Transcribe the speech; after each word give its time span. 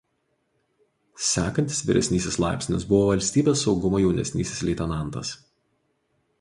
Sekantis 1.25 1.81
vyresnis 1.89 2.39
laipsnis 2.45 2.87
buvo 2.93 3.03
valstybės 3.11 3.63
saugumo 3.67 4.03
jaunesnysis 4.07 4.67
leitenantas. 4.71 5.39